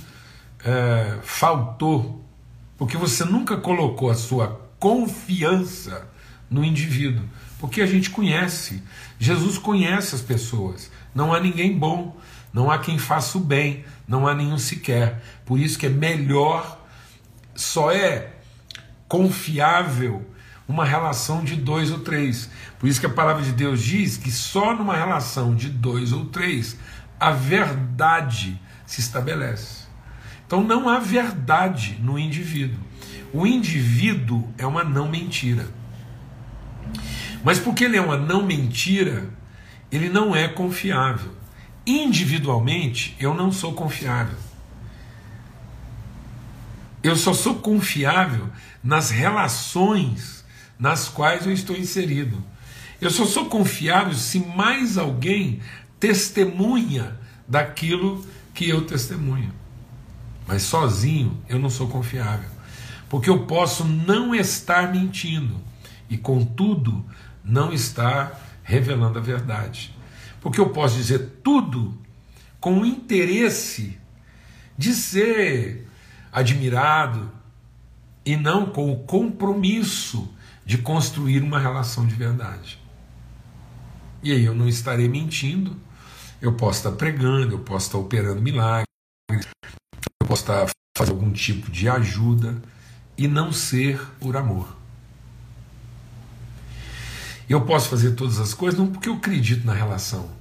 é, 0.63 1.17
faltou, 1.21 2.25
porque 2.77 2.97
você 2.97 3.23
nunca 3.23 3.57
colocou 3.57 4.09
a 4.09 4.15
sua 4.15 4.69
confiança 4.79 6.09
no 6.49 6.63
indivíduo, 6.63 7.23
porque 7.59 7.81
a 7.81 7.85
gente 7.85 8.09
conhece, 8.09 8.83
Jesus 9.19 9.57
conhece 9.57 10.15
as 10.15 10.21
pessoas, 10.21 10.91
não 11.13 11.33
há 11.33 11.39
ninguém 11.39 11.77
bom, 11.77 12.17
não 12.51 12.69
há 12.69 12.79
quem 12.79 12.97
faça 12.97 13.37
o 13.37 13.41
bem, 13.41 13.85
não 14.07 14.27
há 14.27 14.33
nenhum 14.33 14.57
sequer, 14.57 15.23
por 15.45 15.59
isso 15.59 15.77
que 15.77 15.85
é 15.85 15.89
melhor, 15.89 16.83
só 17.55 17.91
é 17.91 18.33
confiável 19.07 20.25
uma 20.71 20.85
relação 20.85 21.43
de 21.43 21.57
dois 21.57 21.91
ou 21.91 21.99
três. 21.99 22.49
Por 22.79 22.87
isso 22.87 22.99
que 22.99 23.05
a 23.05 23.09
palavra 23.09 23.43
de 23.43 23.51
Deus 23.51 23.83
diz 23.83 24.15
que 24.15 24.31
só 24.31 24.73
numa 24.73 24.95
relação 24.95 25.53
de 25.53 25.69
dois 25.69 26.13
ou 26.13 26.25
três 26.25 26.77
a 27.19 27.31
verdade 27.31 28.59
se 28.85 29.01
estabelece. 29.01 29.81
Então 30.47 30.63
não 30.63 30.87
há 30.87 30.97
verdade 30.97 31.99
no 32.01 32.17
indivíduo. 32.17 32.79
O 33.33 33.45
indivíduo 33.45 34.49
é 34.57 34.65
uma 34.65 34.83
não 34.83 35.09
mentira. 35.09 35.67
Mas 37.43 37.59
porque 37.59 37.83
ele 37.83 37.97
é 37.97 38.01
uma 38.01 38.17
não 38.17 38.45
mentira, 38.45 39.29
ele 39.91 40.09
não 40.09 40.33
é 40.33 40.47
confiável. 40.47 41.31
Individualmente, 41.85 43.15
eu 43.19 43.33
não 43.33 43.51
sou 43.51 43.73
confiável. 43.73 44.37
Eu 47.03 47.15
só 47.15 47.33
sou 47.33 47.55
confiável 47.55 48.47
nas 48.83 49.09
relações 49.09 50.40
nas 50.81 51.07
quais 51.07 51.45
eu 51.45 51.53
estou 51.53 51.77
inserido. 51.77 52.43
Eu 52.99 53.11
só 53.11 53.23
sou 53.23 53.45
confiável 53.45 54.15
se 54.15 54.39
mais 54.39 54.97
alguém 54.97 55.61
testemunha 55.99 57.15
daquilo 57.47 58.25
que 58.51 58.67
eu 58.67 58.81
testemunho. 58.81 59.53
Mas 60.47 60.63
sozinho 60.63 61.39
eu 61.47 61.59
não 61.59 61.69
sou 61.69 61.87
confiável. 61.87 62.49
Porque 63.07 63.29
eu 63.29 63.45
posso 63.45 63.85
não 63.85 64.33
estar 64.33 64.91
mentindo 64.91 65.55
e, 66.09 66.17
contudo, 66.17 67.05
não 67.43 67.71
estar 67.71 68.59
revelando 68.63 69.19
a 69.19 69.21
verdade. 69.21 69.95
Porque 70.39 70.59
eu 70.59 70.69
posso 70.69 70.95
dizer 70.95 71.41
tudo 71.43 71.95
com 72.59 72.79
o 72.79 72.85
interesse 72.85 73.99
de 74.75 74.93
ser 74.93 75.87
admirado 76.31 77.31
e 78.25 78.35
não 78.35 78.65
com 78.65 78.91
o 78.91 78.99
compromisso 79.03 80.33
de 80.71 80.77
construir 80.77 81.43
uma 81.43 81.59
relação 81.59 82.07
de 82.07 82.15
verdade. 82.15 82.79
E 84.23 84.31
aí 84.31 84.45
eu 84.45 84.55
não 84.55 84.69
estarei 84.69 85.09
mentindo, 85.09 85.75
eu 86.41 86.53
posso 86.53 86.77
estar 86.77 86.93
pregando, 86.93 87.55
eu 87.55 87.59
posso 87.59 87.87
estar 87.87 87.97
operando 87.97 88.41
milagres, 88.41 88.87
eu 89.29 90.25
posso 90.25 90.43
estar 90.43 90.71
fazendo 90.97 91.15
algum 91.15 91.33
tipo 91.33 91.69
de 91.69 91.89
ajuda 91.89 92.61
e 93.17 93.27
não 93.27 93.51
ser 93.51 93.99
por 94.17 94.37
amor. 94.37 94.77
Eu 97.49 97.65
posso 97.65 97.89
fazer 97.89 98.11
todas 98.11 98.39
as 98.39 98.53
coisas 98.53 98.79
não 98.79 98.87
porque 98.89 99.09
eu 99.09 99.15
acredito 99.15 99.67
na 99.67 99.73
relação. 99.73 100.31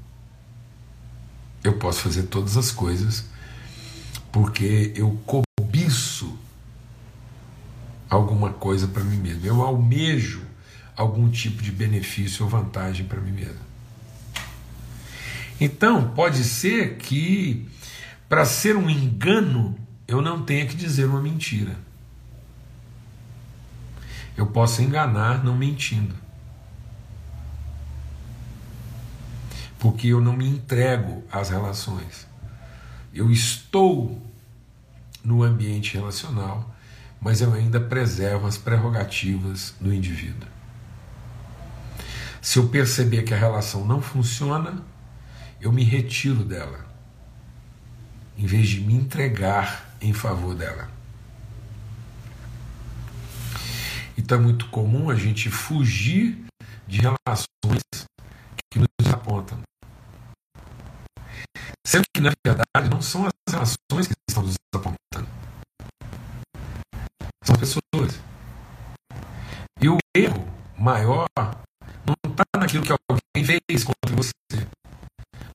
Eu 1.65 1.77
posso 1.77 2.03
fazer 2.03 2.23
todas 2.29 2.57
as 2.57 2.71
coisas 2.71 3.25
porque 4.31 4.93
eu 4.95 5.21
alguma 8.11 8.53
coisa 8.53 8.89
para 8.89 9.05
mim 9.05 9.17
mesmo. 9.17 9.47
Eu 9.47 9.63
almejo 9.63 10.43
algum 10.97 11.31
tipo 11.31 11.63
de 11.63 11.71
benefício 11.71 12.45
ou 12.45 12.51
vantagem 12.51 13.07
para 13.07 13.21
mim 13.21 13.31
mesmo. 13.31 13.71
Então, 15.61 16.11
pode 16.11 16.43
ser 16.43 16.97
que 16.97 17.69
para 18.29 18.45
ser 18.45 18.77
um 18.77 18.91
engano 18.91 19.79
eu 20.09 20.21
não 20.21 20.43
tenha 20.43 20.67
que 20.67 20.75
dizer 20.75 21.05
uma 21.05 21.21
mentira. 21.21 21.77
Eu 24.37 24.47
posso 24.47 24.83
enganar 24.83 25.45
não 25.45 25.57
mentindo. 25.57 26.15
Porque 29.79 30.09
eu 30.09 30.21
não 30.21 30.35
me 30.35 30.49
entrego 30.49 31.23
às 31.31 31.51
relações. 31.51 32.27
Eu 33.13 33.31
estou 33.31 34.21
no 35.23 35.43
ambiente 35.43 35.95
relacional 35.95 36.75
mas 37.21 37.41
eu 37.41 37.53
ainda 37.53 37.79
preservo 37.79 38.47
as 38.47 38.57
prerrogativas 38.57 39.75
do 39.81 39.93
indivíduo. 39.93 40.49
Se 42.41 42.59
eu 42.59 42.69
perceber 42.69 43.23
que 43.23 43.35
a 43.35 43.37
relação 43.37 43.85
não 43.85 44.01
funciona, 44.01 44.83
eu 45.61 45.71
me 45.71 45.85
retiro 45.85 46.43
dela, 46.43 46.87
em 48.39 48.47
vez 48.47 48.69
de 48.69 48.81
me 48.81 48.95
entregar 48.95 49.95
em 50.01 50.15
favor 50.15 50.55
dela. 50.55 50.89
Então 54.17 54.39
é 54.39 54.41
muito 54.41 54.69
comum 54.69 55.11
a 55.11 55.15
gente 55.15 55.51
fugir 55.51 56.43
de 56.87 57.01
relações 57.01 57.83
que 58.73 58.79
nos 58.79 59.13
apontam. 59.13 59.59
Sendo 61.87 62.05
que, 62.15 62.23
na 62.23 62.31
verdade, 62.45 62.89
não 62.91 63.03
são 63.03 63.27
as 63.27 63.33
relações 63.53 64.07
que 64.07 64.15
estão 64.29 64.43
nos 64.43 64.55
apontando 64.75 65.01
são 67.51 67.57
pessoas. 67.57 68.21
E 69.81 69.89
o 69.89 69.99
erro 70.15 70.47
maior 70.81 71.29
não 72.07 72.15
está 72.31 72.45
naquilo 72.59 72.85
que 72.85 72.93
alguém 72.93 73.61
fez 73.69 73.85
contra 73.85 74.17
você. 74.17 74.33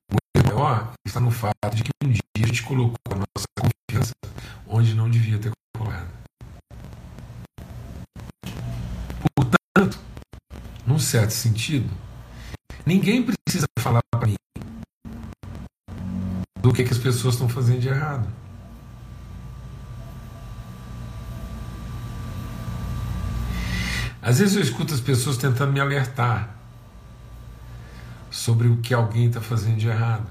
O 0.08 0.38
erro 0.38 0.56
maior 0.56 0.92
está 1.04 1.18
no 1.18 1.32
fato 1.32 1.74
de 1.74 1.82
que 1.82 1.90
um 2.02 2.08
dia 2.08 2.22
a 2.36 2.46
gente 2.46 2.62
colocou 2.62 2.96
a 3.10 3.16
nossa 3.16 3.46
confiança 3.58 4.14
onde 4.66 4.94
não 4.94 5.10
devia 5.10 5.38
ter 5.38 5.50
colocado. 5.76 6.08
Portanto, 9.34 9.98
num 10.86 10.98
certo 10.98 11.30
sentido, 11.30 11.90
ninguém 12.86 13.22
precisa 13.24 13.66
falar 13.80 14.00
para 14.10 14.28
mim 14.28 14.36
do 16.60 16.72
que, 16.72 16.84
que 16.84 16.92
as 16.92 16.98
pessoas 16.98 17.34
estão 17.34 17.48
fazendo 17.48 17.80
de 17.80 17.88
errado. 17.88 18.45
Às 24.26 24.40
vezes 24.40 24.56
eu 24.56 24.62
escuto 24.62 24.92
as 24.92 24.98
pessoas 24.98 25.36
tentando 25.36 25.72
me 25.72 25.78
alertar 25.78 26.52
sobre 28.28 28.66
o 28.66 28.78
que 28.78 28.92
alguém 28.92 29.28
está 29.28 29.40
fazendo 29.40 29.76
de 29.76 29.86
errado. 29.86 30.28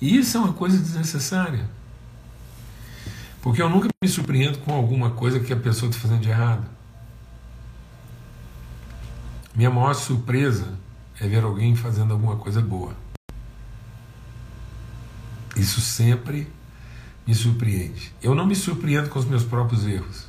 E 0.00 0.18
isso 0.18 0.36
é 0.36 0.40
uma 0.40 0.52
coisa 0.52 0.78
desnecessária. 0.78 1.68
Porque 3.40 3.60
eu 3.60 3.68
nunca 3.68 3.88
me 4.00 4.08
surpreendo 4.08 4.58
com 4.58 4.72
alguma 4.72 5.10
coisa 5.10 5.40
que 5.40 5.52
a 5.52 5.56
pessoa 5.56 5.90
está 5.90 6.00
fazendo 6.00 6.20
de 6.20 6.28
errado. 6.28 6.64
Minha 9.52 9.68
maior 9.68 9.94
surpresa 9.94 10.78
é 11.18 11.26
ver 11.26 11.42
alguém 11.42 11.74
fazendo 11.74 12.12
alguma 12.12 12.36
coisa 12.36 12.60
boa. 12.60 12.94
Isso 15.56 15.80
sempre 15.80 16.48
me 17.26 17.34
surpreende. 17.34 18.12
Eu 18.22 18.34
não 18.34 18.46
me 18.46 18.54
surpreendo 18.54 19.08
com 19.08 19.18
os 19.18 19.24
meus 19.24 19.44
próprios 19.44 19.86
erros. 19.86 20.26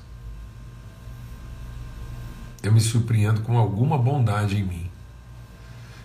Eu 2.62 2.72
me 2.72 2.80
surpreendo 2.80 3.42
com 3.42 3.58
alguma 3.58 3.98
bondade 3.98 4.58
em 4.58 4.64
mim. 4.64 4.90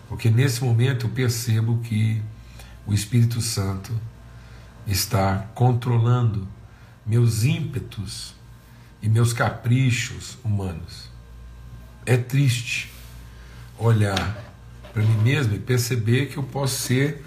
Porque 0.09 0.31
nesse 0.31 0.65
momento 0.65 1.07
eu 1.07 1.11
percebo 1.11 1.79
que 1.79 2.23
o 2.87 2.95
Espírito 2.95 3.41
Santo 3.41 3.93
está 4.87 5.47
controlando 5.55 6.49
meus 7.05 7.45
ímpetos 7.45 8.35
e 9.03 9.09
meus 9.09 9.33
caprichos 9.33 10.39
humanos. 10.43 11.11
É 12.07 12.17
triste 12.17 12.91
olhar 13.79 14.45
para 14.93 15.03
mim 15.03 15.23
mesmo 15.23 15.55
e 15.55 15.59
perceber 15.59 16.27
que 16.27 16.39
eu 16.39 16.43
posso 16.43 16.81
ser 16.81 17.23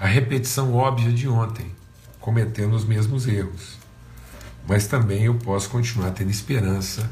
a 0.00 0.06
repetição 0.06 0.74
óbvia 0.74 1.12
de 1.12 1.28
ontem 1.28 1.70
cometendo 2.22 2.74
os 2.74 2.84
mesmos 2.84 3.26
erros. 3.26 3.76
Mas 4.66 4.86
também 4.86 5.24
eu 5.24 5.34
posso 5.38 5.68
continuar 5.68 6.12
tendo 6.12 6.30
esperança 6.30 7.10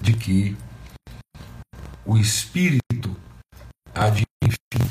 de 0.00 0.14
que 0.14 0.56
o 2.06 2.16
Espírito 2.16 3.14
há 3.92 4.08
de, 4.08 4.22
enfim, 4.42 4.90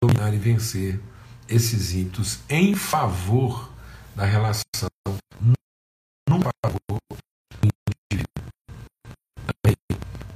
dominar 0.00 0.32
e 0.32 0.38
vencer 0.38 1.00
esses 1.48 1.92
ímpetos 1.92 2.38
em 2.48 2.74
favor 2.74 3.70
da 4.14 4.24
relação, 4.24 4.88
no 5.42 6.40
favor 6.40 6.98
do 7.60 7.68
indivíduo. 8.12 8.24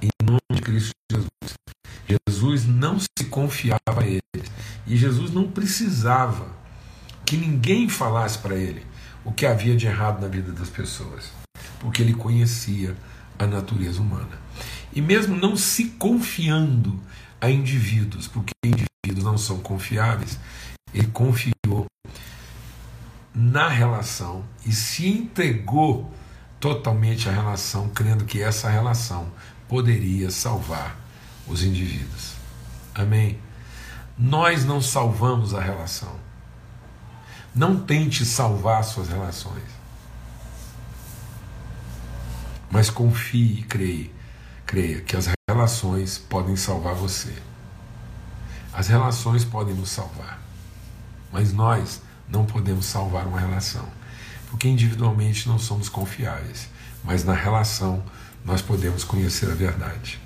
Em 0.02 0.10
nome 0.24 0.40
de 0.52 0.60
Cristo 0.60 0.92
Jesus. 1.10 1.28
Jesus 2.08 2.66
não 2.66 2.98
se 2.98 3.24
confiava 3.30 4.00
a 4.00 4.06
eles. 4.06 4.50
E 4.86 4.96
Jesus 4.96 5.30
não 5.30 5.50
precisava 5.50 6.63
que 7.24 7.36
ninguém 7.36 7.88
falasse 7.88 8.38
para 8.38 8.54
ele 8.54 8.84
o 9.24 9.32
que 9.32 9.46
havia 9.46 9.76
de 9.76 9.86
errado 9.86 10.20
na 10.20 10.28
vida 10.28 10.52
das 10.52 10.68
pessoas, 10.68 11.30
porque 11.80 12.02
ele 12.02 12.14
conhecia 12.14 12.96
a 13.38 13.46
natureza 13.46 14.00
humana. 14.00 14.38
E 14.92 15.00
mesmo 15.00 15.36
não 15.36 15.56
se 15.56 15.86
confiando 15.90 17.00
a 17.40 17.50
indivíduos, 17.50 18.28
porque 18.28 18.52
indivíduos 18.64 19.24
não 19.24 19.38
são 19.38 19.58
confiáveis, 19.58 20.38
ele 20.92 21.08
confiou 21.08 21.86
na 23.34 23.68
relação 23.68 24.44
e 24.64 24.72
se 24.72 25.08
entregou 25.08 26.12
totalmente 26.60 27.28
à 27.28 27.32
relação, 27.32 27.88
crendo 27.88 28.24
que 28.24 28.40
essa 28.40 28.70
relação 28.70 29.30
poderia 29.68 30.30
salvar 30.30 30.96
os 31.48 31.62
indivíduos. 31.62 32.34
Amém? 32.94 33.38
Nós 34.16 34.64
não 34.64 34.80
salvamos 34.80 35.52
a 35.52 35.60
relação. 35.60 36.23
Não 37.54 37.78
tente 37.78 38.24
salvar 38.24 38.82
suas 38.82 39.08
relações. 39.08 39.62
Mas 42.70 42.90
confie 42.90 43.60
e 43.60 43.62
creia, 43.62 44.10
creia 44.66 45.00
que 45.00 45.16
as 45.16 45.28
relações 45.48 46.18
podem 46.18 46.56
salvar 46.56 46.94
você. 46.94 47.32
As 48.72 48.88
relações 48.88 49.44
podem 49.44 49.74
nos 49.74 49.90
salvar. 49.90 50.40
Mas 51.32 51.52
nós 51.52 52.02
não 52.28 52.44
podemos 52.44 52.86
salvar 52.86 53.26
uma 53.26 53.38
relação, 53.38 53.86
porque 54.50 54.66
individualmente 54.66 55.48
não 55.48 55.58
somos 55.58 55.88
confiáveis, 55.88 56.68
mas 57.04 57.22
na 57.22 57.34
relação 57.34 58.02
nós 58.44 58.60
podemos 58.60 59.04
conhecer 59.04 59.50
a 59.50 59.54
verdade. 59.54 60.20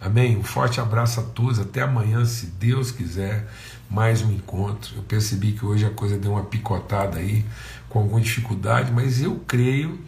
Amém? 0.00 0.38
Um 0.38 0.42
forte 0.42 0.80
abraço 0.80 1.20
a 1.20 1.22
todos. 1.22 1.58
Até 1.58 1.82
amanhã, 1.82 2.24
se 2.24 2.46
Deus 2.46 2.90
quiser. 2.90 3.46
Mais 3.90 4.22
um 4.22 4.30
encontro. 4.30 4.94
Eu 4.96 5.02
percebi 5.02 5.50
que 5.50 5.66
hoje 5.66 5.84
a 5.84 5.90
coisa 5.90 6.16
deu 6.16 6.30
uma 6.30 6.44
picotada 6.44 7.18
aí, 7.18 7.44
com 7.88 7.98
alguma 7.98 8.20
dificuldade, 8.20 8.92
mas 8.92 9.20
eu 9.20 9.42
creio 9.48 9.98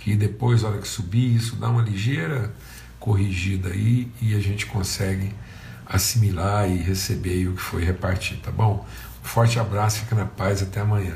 que 0.00 0.16
depois, 0.16 0.62
na 0.62 0.70
hora 0.70 0.78
que 0.78 0.88
subir, 0.88 1.36
isso 1.36 1.54
dá 1.54 1.68
uma 1.68 1.80
ligeira 1.80 2.52
corrigida 2.98 3.68
aí 3.68 4.10
e 4.20 4.34
a 4.34 4.40
gente 4.40 4.66
consegue 4.66 5.32
assimilar 5.86 6.68
e 6.68 6.76
receber 6.78 7.46
o 7.46 7.54
que 7.54 7.62
foi 7.62 7.84
repartido, 7.84 8.40
tá 8.40 8.50
bom? 8.50 8.84
Forte 9.22 9.60
abraço, 9.60 10.00
fica 10.00 10.16
na 10.16 10.26
paz, 10.26 10.60
até 10.60 10.80
amanhã. 10.80 11.14